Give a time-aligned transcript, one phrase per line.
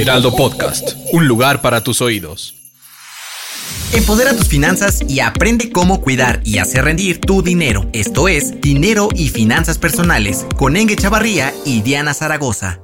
[0.00, 2.54] Heraldo Podcast, un lugar para tus oídos.
[3.92, 7.90] Empodera tus finanzas y aprende cómo cuidar y hacer rendir tu dinero.
[7.92, 12.78] Esto es Dinero y Finanzas Personales con Enge Chavarría y Diana Zaragoza.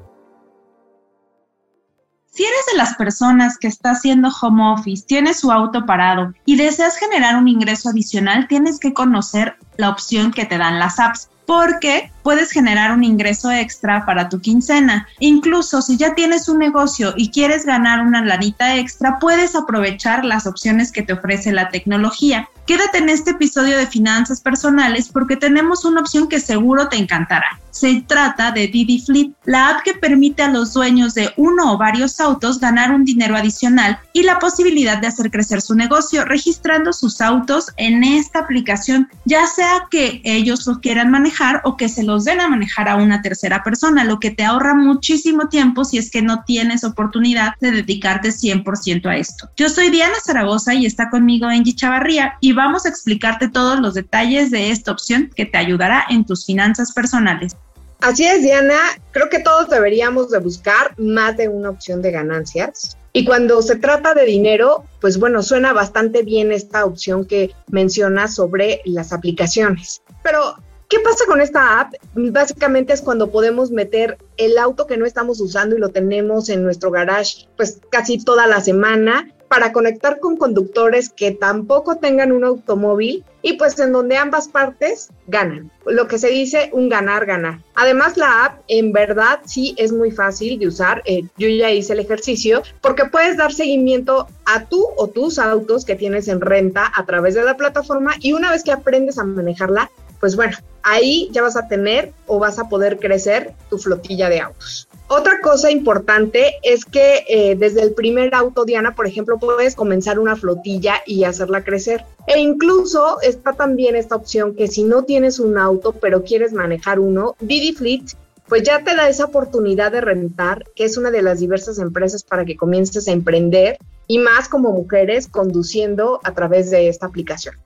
[2.33, 6.57] Si eres de las personas que está haciendo home office, tienes su auto parado y
[6.57, 11.29] deseas generar un ingreso adicional, tienes que conocer la opción que te dan las apps
[11.47, 15.07] porque puedes generar un ingreso extra para tu quincena.
[15.19, 20.47] Incluso si ya tienes un negocio y quieres ganar una lanita extra, puedes aprovechar las
[20.47, 22.49] opciones que te ofrece la tecnología.
[22.67, 27.61] Quédate en este episodio de finanzas personales porque tenemos una opción que seguro te encantará.
[27.71, 31.79] Se trata de Didi Fleet, la app que permite a los dueños de uno o
[31.79, 36.93] varios autos ganar un dinero adicional y la posibilidad de hacer crecer su negocio registrando
[36.93, 42.05] sus autos en esta aplicación, ya sea que ellos los quieran manejar o que se
[42.05, 45.99] los den a manejar a una tercera persona, lo que te ahorra muchísimo tiempo si
[45.99, 49.51] es que no tienes oportunidad de dedicarte 100% a esto.
[49.57, 53.95] Yo soy Diana Zaragoza y está conmigo Angie Chavarría y vamos a explicarte todos los
[53.95, 57.57] detalles de esta opción que te ayudará en tus finanzas personales.
[58.01, 58.79] Así es, Diana.
[59.11, 62.97] Creo que todos deberíamos de buscar más de una opción de ganancias.
[63.17, 68.35] Y cuando se trata de dinero, pues bueno, suena bastante bien esta opción que mencionas
[68.35, 70.03] sobre las aplicaciones.
[70.25, 70.57] Pero,
[70.89, 71.95] ¿qué pasa con esta app?
[72.17, 76.65] Básicamente es cuando podemos meter el auto que no estamos usando y lo tenemos en
[76.65, 82.45] nuestro garage pues casi toda la semana para conectar con conductores que tampoco tengan un
[82.45, 85.71] automóvil y pues en donde ambas partes ganan.
[85.87, 87.61] Lo que se dice un ganar-ganar.
[87.75, 91.03] Además la app en verdad sí es muy fácil de usar.
[91.05, 95.85] Eh, yo ya hice el ejercicio porque puedes dar seguimiento a tú o tus autos
[95.85, 99.25] que tienes en renta a través de la plataforma y una vez que aprendes a
[99.25, 99.91] manejarla,
[100.21, 104.41] pues bueno, ahí ya vas a tener o vas a poder crecer tu flotilla de
[104.41, 104.89] autos.
[105.09, 110.19] Otra cosa importante es que eh, desde el primer auto, Diana, por ejemplo, puedes comenzar
[110.19, 112.05] una flotilla y hacerla crecer.
[112.27, 117.01] E incluso está también esta opción que si no tienes un auto pero quieres manejar
[117.01, 118.17] uno, Didi Fleet,
[118.49, 122.23] pues ya te da esa oportunidad de rentar, que es una de las diversas empresas
[122.23, 127.57] para que comiences a emprender y más como mujeres conduciendo a través de esta aplicación.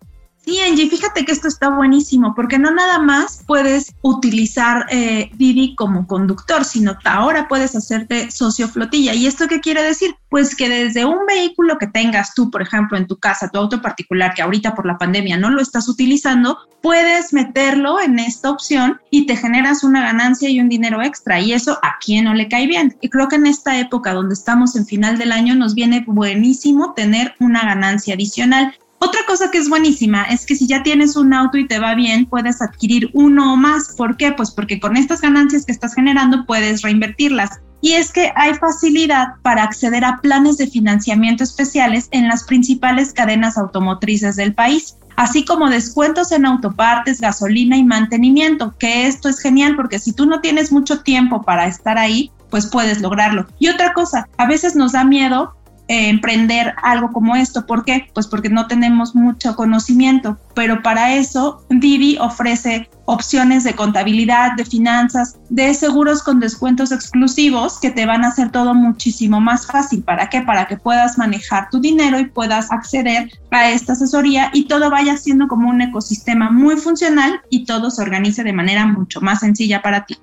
[0.48, 5.74] Sí, Angie, fíjate que esto está buenísimo porque no nada más puedes utilizar eh, Didi
[5.74, 9.12] como conductor, sino ahora puedes hacerte socio flotilla.
[9.12, 10.14] ¿Y esto qué quiere decir?
[10.30, 13.82] Pues que desde un vehículo que tengas tú, por ejemplo, en tu casa, tu auto
[13.82, 19.02] particular, que ahorita por la pandemia no lo estás utilizando, puedes meterlo en esta opción
[19.10, 21.40] y te generas una ganancia y un dinero extra.
[21.40, 22.96] Y eso a quien no le cae bien.
[23.02, 26.94] Y creo que en esta época donde estamos en final del año nos viene buenísimo
[26.94, 28.74] tener una ganancia adicional.
[29.00, 31.94] Otra cosa que es buenísima es que si ya tienes un auto y te va
[31.94, 33.94] bien, puedes adquirir uno o más.
[33.96, 34.32] ¿Por qué?
[34.32, 37.60] Pues porque con estas ganancias que estás generando puedes reinvertirlas.
[37.80, 43.12] Y es que hay facilidad para acceder a planes de financiamiento especiales en las principales
[43.12, 49.38] cadenas automotrices del país, así como descuentos en autopartes, gasolina y mantenimiento, que esto es
[49.38, 53.46] genial porque si tú no tienes mucho tiempo para estar ahí, pues puedes lograrlo.
[53.58, 55.54] Y otra cosa, a veces nos da miedo
[55.88, 57.66] eh, emprender algo como esto.
[57.66, 58.10] ¿Por qué?
[58.12, 64.66] Pues porque no tenemos mucho conocimiento, pero para eso Didi ofrece opciones de contabilidad, de
[64.66, 70.02] finanzas, de seguros con descuentos exclusivos que te van a hacer todo muchísimo más fácil.
[70.02, 70.42] ¿Para qué?
[70.42, 75.16] Para que puedas manejar tu dinero y puedas acceder a esta asesoría y todo vaya
[75.16, 79.80] siendo como un ecosistema muy funcional y todo se organice de manera mucho más sencilla
[79.80, 80.18] para ti.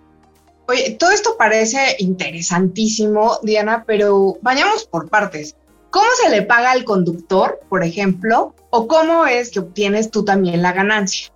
[0.67, 5.55] Oye, todo esto parece interesantísimo, Diana, pero vayamos por partes.
[5.91, 8.53] ¿Cómo se le paga al conductor, por ejemplo?
[8.69, 11.31] ¿O cómo es que obtienes tú también la ganancia?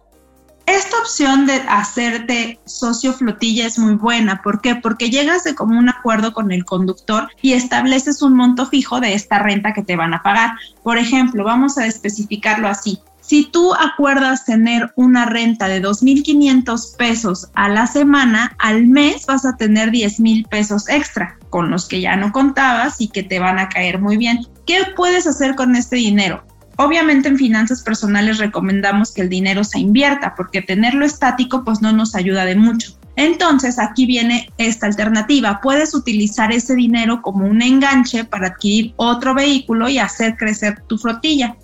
[0.65, 4.41] Esta opción de hacerte socio flotilla es muy buena.
[4.43, 4.75] ¿Por qué?
[4.75, 9.39] Porque llegas de común acuerdo con el conductor y estableces un monto fijo de esta
[9.39, 10.51] renta que te van a pagar.
[10.83, 12.99] Por ejemplo, vamos a especificarlo así.
[13.29, 19.45] Si tú acuerdas tener una renta de 2.500 pesos a la semana, al mes vas
[19.45, 23.59] a tener 10,000 pesos extra, con los que ya no contabas y que te van
[23.59, 24.39] a caer muy bien.
[24.65, 26.43] ¿Qué puedes hacer con este dinero?
[26.77, 31.91] Obviamente en finanzas personales recomendamos que el dinero se invierta porque tenerlo estático pues no
[31.91, 32.97] nos ayuda de mucho.
[33.15, 35.59] Entonces aquí viene esta alternativa.
[35.61, 40.97] Puedes utilizar ese dinero como un enganche para adquirir otro vehículo y hacer crecer tu
[40.97, 41.55] flotilla.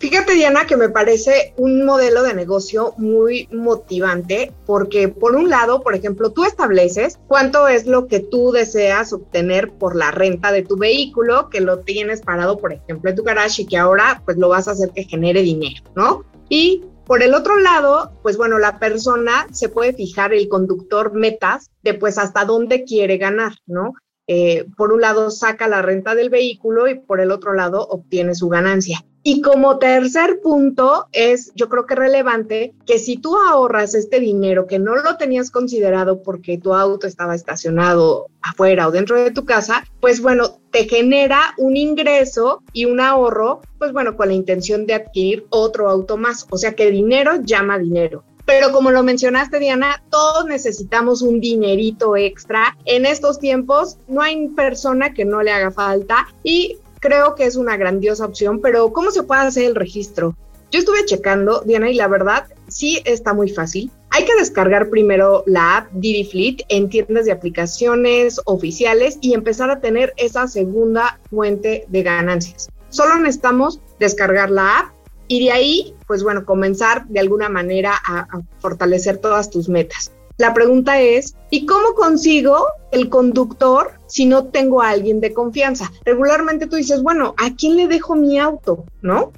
[0.00, 5.82] Fíjate, Diana, que me parece un modelo de negocio muy motivante porque, por un lado,
[5.82, 10.62] por ejemplo, tú estableces cuánto es lo que tú deseas obtener por la renta de
[10.62, 14.38] tu vehículo, que lo tienes parado, por ejemplo, en tu garage y que ahora pues
[14.38, 16.24] lo vas a hacer que genere dinero, ¿no?
[16.48, 21.70] Y por el otro lado, pues bueno, la persona se puede fijar el conductor metas
[21.82, 23.92] de pues hasta dónde quiere ganar, ¿no?
[24.32, 28.36] Eh, por un lado saca la renta del vehículo y por el otro lado obtiene
[28.36, 29.04] su ganancia.
[29.24, 34.68] Y como tercer punto es, yo creo que relevante, que si tú ahorras este dinero
[34.68, 39.44] que no lo tenías considerado porque tu auto estaba estacionado afuera o dentro de tu
[39.44, 44.86] casa, pues bueno, te genera un ingreso y un ahorro, pues bueno, con la intención
[44.86, 46.46] de adquirir otro auto más.
[46.50, 48.22] O sea que dinero llama dinero.
[48.46, 52.76] Pero como lo mencionaste, Diana, todos necesitamos un dinerito extra.
[52.84, 57.56] En estos tiempos no hay persona que no le haga falta y creo que es
[57.56, 60.36] una grandiosa opción, pero ¿cómo se puede hacer el registro?
[60.70, 63.90] Yo estuve checando, Diana, y la verdad sí está muy fácil.
[64.10, 69.70] Hay que descargar primero la app Didi Fleet en tiendas de aplicaciones oficiales y empezar
[69.70, 72.68] a tener esa segunda fuente de ganancias.
[72.88, 74.99] Solo necesitamos descargar la app
[75.30, 78.26] y de ahí, pues bueno, comenzar de alguna manera a,
[78.58, 80.10] fortalecer todas tus metas.
[80.38, 85.92] La pregunta es, ¿y cómo consigo el conductor si no tengo a alguien de confianza?
[86.04, 88.84] Regularmente tú dices, bueno, ¿a quién le dejo mi auto?
[89.02, 89.30] ¿No?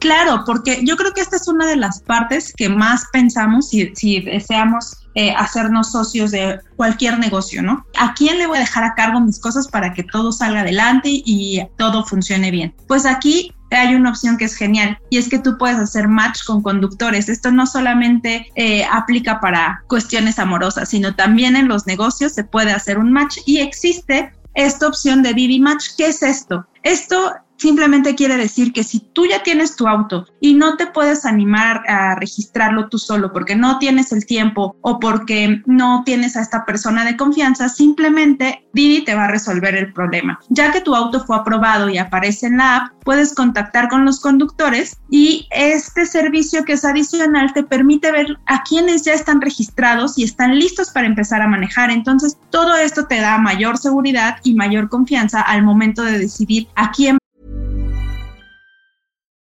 [0.00, 3.96] Claro, porque yo creo que esta es una de las partes que más pensamos si,
[3.96, 7.86] si deseamos eh, hacernos socios de cualquier negocio, ¿no?
[7.98, 11.08] ¿A quién le voy a dejar a cargo mis cosas para que todo salga adelante
[11.10, 12.74] y todo funcione bien?
[12.86, 16.44] Pues aquí hay una opción que es genial y es que tú puedes hacer match
[16.44, 17.28] con conductores.
[17.28, 22.72] Esto no solamente eh, aplica para cuestiones amorosas, sino también en los negocios se puede
[22.72, 25.90] hacer un match y existe esta opción de Didi Match.
[25.96, 26.66] ¿Qué es esto?
[26.82, 31.24] Esto Simplemente quiere decir que si tú ya tienes tu auto y no te puedes
[31.24, 36.42] animar a registrarlo tú solo porque no tienes el tiempo o porque no tienes a
[36.42, 40.38] esta persona de confianza, simplemente Didi te va a resolver el problema.
[40.50, 44.20] Ya que tu auto fue aprobado y aparece en la app, puedes contactar con los
[44.20, 50.18] conductores y este servicio que es adicional te permite ver a quienes ya están registrados
[50.18, 51.90] y están listos para empezar a manejar.
[51.90, 56.90] Entonces, todo esto te da mayor seguridad y mayor confianza al momento de decidir a
[56.90, 57.18] quién